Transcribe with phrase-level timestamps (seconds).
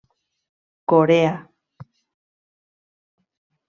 [0.89, 1.35] Corea.